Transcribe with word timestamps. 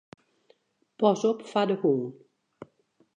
Pas 0.99 1.21
op 1.31 1.39
foar 1.49 1.67
de 1.69 1.75
hûn. 1.81 2.01